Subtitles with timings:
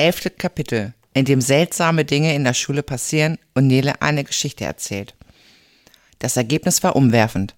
[0.00, 5.14] elfte Kapitel, in dem seltsame Dinge in der Schule passieren und Nele eine Geschichte erzählt.
[6.18, 7.54] Das Ergebnis war umwerfend.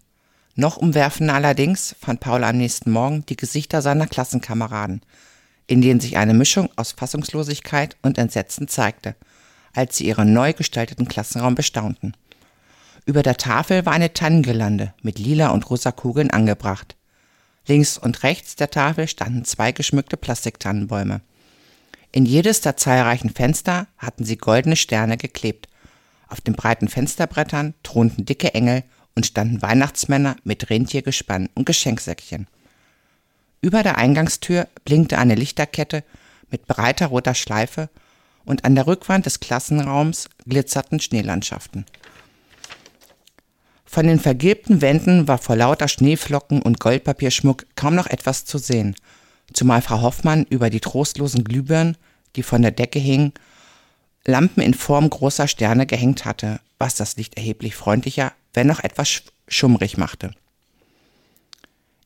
[0.56, 5.02] Noch umwerfender allerdings fand Paul am nächsten Morgen die Gesichter seiner Klassenkameraden,
[5.68, 9.14] in denen sich eine Mischung aus Fassungslosigkeit und Entsetzen zeigte,
[9.72, 12.14] als sie ihren neu gestalteten Klassenraum bestaunten.
[13.06, 16.96] Über der Tafel war eine Tannengelande mit lila und rosa Kugeln angebracht.
[17.66, 21.20] Links und rechts der Tafel standen zwei geschmückte Plastiktannenbäume.
[22.12, 25.68] In jedes der zahlreichen Fenster hatten sie goldene Sterne geklebt.
[26.28, 32.46] Auf den breiten Fensterbrettern thronten dicke Engel und standen Weihnachtsmänner mit Rentiergespann und Geschenksäckchen.
[33.62, 36.04] Über der Eingangstür blinkte eine Lichterkette
[36.50, 37.88] mit breiter roter Schleife
[38.44, 41.86] und an der Rückwand des Klassenraums glitzerten Schneelandschaften.
[43.86, 48.96] Von den vergilbten Wänden war vor lauter Schneeflocken und Goldpapierschmuck kaum noch etwas zu sehen,
[49.52, 51.96] zumal Frau Hoffmann über die trostlosen Glühbirnen,
[52.36, 53.32] die von der Decke hingen,
[54.24, 59.22] Lampen in Form großer Sterne gehängt hatte, was das Licht erheblich freundlicher, wenn noch etwas
[59.48, 60.32] schummrig machte.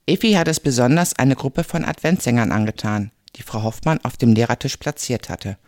[0.06, 4.76] Effi hat es besonders eine Gruppe von Adventsängern angetan, die Frau Hoffmann auf dem Lehrertisch
[4.76, 5.58] platziert hatte.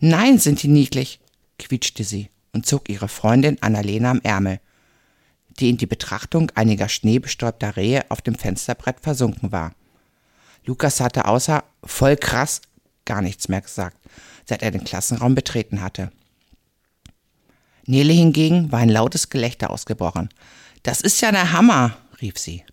[0.00, 1.20] Nein, sind die niedlich,
[1.58, 4.60] quietschte sie und zog ihre Freundin Annalena am Ärmel
[5.60, 9.72] die in die Betrachtung einiger schneebestäubter Rehe auf dem Fensterbrett versunken war.
[10.64, 12.60] Lukas hatte außer voll krass
[13.04, 13.96] gar nichts mehr gesagt,
[14.44, 16.12] seit er den Klassenraum betreten hatte.
[17.86, 20.28] Nele hingegen war ein lautes Gelächter ausgebrochen.
[20.84, 22.64] Das ist ja der Hammer, rief sie.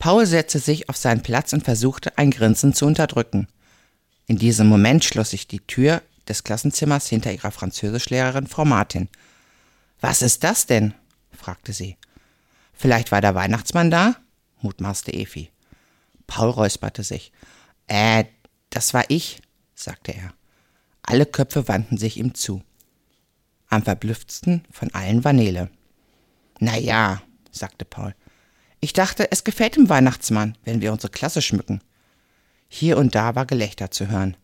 [0.00, 3.46] Paul setzte sich auf seinen Platz und versuchte, ein Grinsen zu unterdrücken.
[4.26, 9.08] In diesem Moment schloss sich die Tür des Klassenzimmers hinter ihrer Französischlehrerin Frau Martin.
[10.00, 10.94] Was ist das denn?
[11.32, 11.96] fragte sie.
[12.74, 14.16] Vielleicht war der Weihnachtsmann da?
[14.60, 15.50] mutmaßte Efi.
[16.28, 17.32] Paul räusperte sich.
[17.88, 18.24] Äh,
[18.70, 19.42] das war ich,
[19.74, 20.32] sagte er.
[21.02, 22.62] Alle Köpfe wandten sich ihm zu.
[23.68, 25.70] Am verblüfftesten von allen war Nele.
[26.60, 28.14] Na ja, sagte Paul.
[28.80, 31.80] Ich dachte, es gefällt dem Weihnachtsmann, wenn wir unsere Klasse schmücken.
[32.68, 34.36] Hier und da war Gelächter zu hören.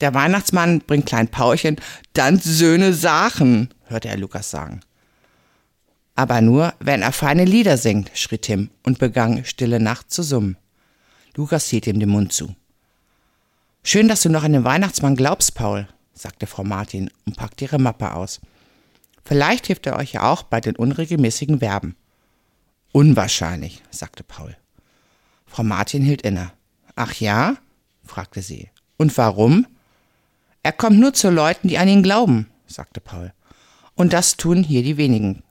[0.00, 1.76] Der Weihnachtsmann bringt klein Paulchen
[2.14, 4.80] dann söhne Sachen, hörte er Lukas sagen.
[6.16, 10.56] Aber nur, wenn er feine Lieder singt, schrie Tim und begann Stille Nacht zu summen.
[11.36, 12.54] Lukas hielt ihm den Mund zu.
[13.82, 17.78] Schön, dass du noch an den Weihnachtsmann glaubst, Paul, sagte Frau Martin und packte ihre
[17.78, 18.40] Mappe aus.
[19.24, 21.96] Vielleicht hilft er euch ja auch bei den unregelmäßigen Verben.
[22.92, 24.56] Unwahrscheinlich, sagte Paul.
[25.46, 26.52] Frau Martin hielt inne.
[26.94, 27.56] Ach ja?
[28.04, 28.70] fragte sie.
[28.96, 29.66] Und warum?
[30.62, 33.32] Er kommt nur zu Leuten, die an ihn glauben, sagte Paul.
[33.94, 35.42] Und das tun hier die wenigen.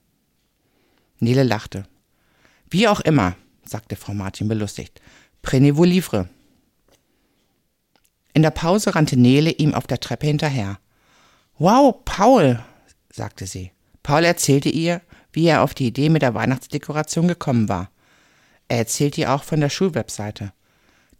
[1.19, 1.85] Nele lachte.
[2.69, 5.01] Wie auch immer, sagte Frau Martin belustigt.
[5.43, 6.25] Prenez vos livres.
[8.33, 10.79] In der Pause rannte Nele ihm auf der Treppe hinterher.
[11.59, 12.63] Wow, Paul,
[13.11, 13.71] sagte sie.
[14.01, 17.91] Paul erzählte ihr, wie er auf die Idee mit der Weihnachtsdekoration gekommen war.
[18.67, 20.53] Er erzählte ihr auch von der Schulwebseite.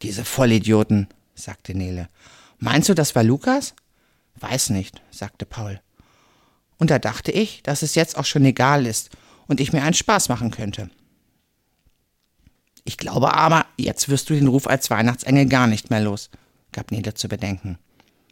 [0.02, 2.08] Diese Vollidioten, sagte Nele.
[2.58, 3.76] Meinst du, das war Lukas?
[4.36, 5.82] Weiß nicht, sagte Paul.
[6.78, 9.12] Und da dachte ich, dass es jetzt auch schon egal ist
[9.48, 10.90] und ich mir einen Spaß machen könnte.
[12.84, 16.30] Ich glaube aber, jetzt wirst du den Ruf als Weihnachtsengel gar nicht mehr los,
[16.72, 17.78] gab Nele zu bedenken.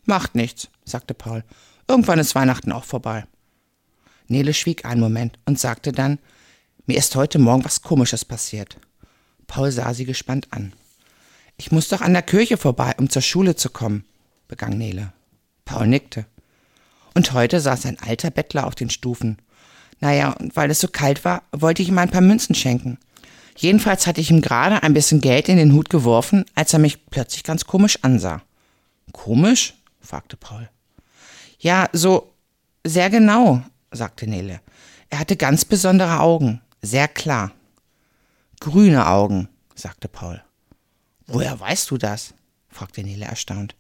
[0.06, 1.44] Macht nichts, sagte Paul.
[1.88, 3.26] Irgendwann ist Weihnachten auch vorbei.
[4.28, 6.20] Nele schwieg einen Moment und sagte dann,
[6.86, 8.78] mir ist heute Morgen was Komisches passiert.
[9.48, 10.74] Paul sah sie gespannt an.
[11.58, 14.06] Ich muss doch an der Kirche vorbei, um zur Schule zu kommen,
[14.48, 15.14] begann Nele.
[15.66, 16.26] Paul nickte.
[17.14, 19.38] Und heute saß ein alter Bettler auf den Stufen
[20.02, 22.98] naja, und weil es so kalt war, wollte ich ihm ein paar Münzen schenken.
[23.56, 27.06] Jedenfalls hatte ich ihm gerade ein bisschen Geld in den Hut geworfen, als er mich
[27.08, 28.42] plötzlich ganz komisch ansah.
[29.12, 29.74] Komisch?
[30.00, 30.70] fragte Paul.
[31.60, 32.34] Ja, so
[32.86, 33.62] sehr genau,
[33.92, 34.62] sagte Nele.
[35.10, 37.52] Er hatte ganz besondere Augen, sehr klar.
[38.60, 40.42] Grüne Augen, sagte Paul.
[41.28, 42.34] Woher weißt du das?
[42.70, 43.76] fragte Nele erstaunt.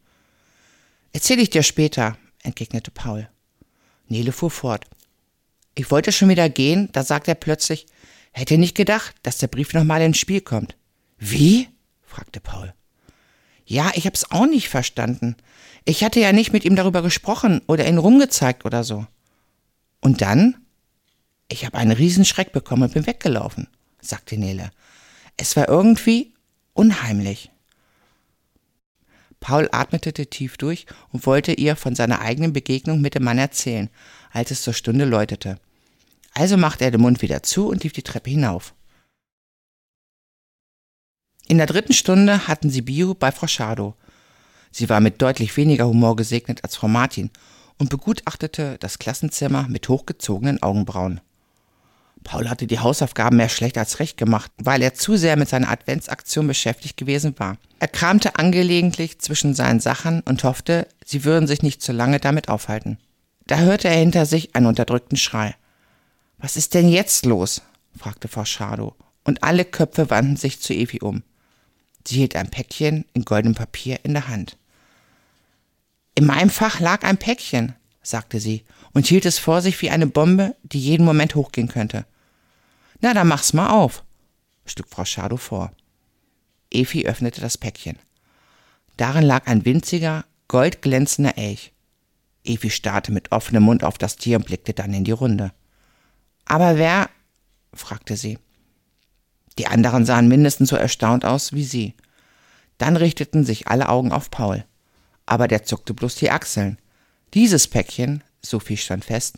[1.13, 3.29] Erzähl ich dir später, entgegnete Paul.
[4.07, 4.85] Nele fuhr fort.
[5.73, 7.85] Ich wollte schon wieder gehen, da sagt er plötzlich,
[8.31, 10.75] hätte nicht gedacht, dass der Brief nochmal ins Spiel kommt.
[11.17, 11.69] Wie?
[12.03, 12.73] fragte Paul.
[13.65, 15.35] Ja, ich hab's auch nicht verstanden.
[15.85, 19.07] Ich hatte ja nicht mit ihm darüber gesprochen oder ihn rumgezeigt oder so.
[20.01, 20.57] Und dann?
[21.49, 23.67] Ich habe einen Riesenschreck bekommen und bin weggelaufen,
[24.01, 24.71] sagte Nele.
[25.37, 26.33] Es war irgendwie
[26.73, 27.51] unheimlich.
[29.39, 33.89] Paul atmete tief durch und wollte ihr von seiner eigenen Begegnung mit dem Mann erzählen,
[34.31, 35.59] als es zur Stunde läutete.
[36.33, 38.73] Also machte er den Mund wieder zu und lief die Treppe hinauf.
[41.47, 43.95] In der dritten Stunde hatten sie Bio bei Frau Schado.
[44.71, 47.29] Sie war mit deutlich weniger Humor gesegnet als Frau Martin
[47.77, 51.19] und begutachtete das Klassenzimmer mit hochgezogenen Augenbrauen.
[52.23, 55.69] Paul hatte die Hausaufgaben mehr schlecht als recht gemacht, weil er zu sehr mit seiner
[55.69, 57.57] Adventsaktion beschäftigt gewesen war.
[57.79, 62.47] Er kramte angelegentlich zwischen seinen Sachen und hoffte, sie würden sich nicht zu lange damit
[62.47, 62.99] aufhalten.
[63.47, 65.55] Da hörte er hinter sich einen unterdrückten Schrei.
[66.41, 67.61] Was ist denn jetzt los?
[67.95, 71.23] fragte Frau Schadow, und alle Köpfe wandten sich zu Evi um.
[72.05, 74.57] Sie hielt ein Päckchen in goldenem Papier in der Hand.
[76.15, 80.07] In meinem Fach lag ein Päckchen, sagte sie und hielt es vor sich wie eine
[80.07, 82.05] Bombe, die jeden Moment hochgehen könnte.
[83.01, 84.03] Na, dann mach's mal auf,
[84.65, 85.71] schlug Frau Schadow vor.
[86.71, 87.99] Evi öffnete das Päckchen.
[88.97, 91.71] Darin lag ein winziger, goldglänzender Elch.
[92.43, 95.51] Evi starrte mit offenem Mund auf das Tier und blickte dann in die Runde.
[96.51, 97.09] Aber wer?
[97.73, 98.37] fragte sie.
[99.57, 101.95] Die anderen sahen mindestens so erstaunt aus wie sie.
[102.77, 104.65] Dann richteten sich alle Augen auf Paul.
[105.25, 106.77] Aber der zuckte bloß die Achseln.
[107.33, 109.37] Dieses Päckchen, so viel stand fest,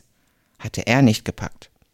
[0.57, 1.69] hatte er nicht gepackt.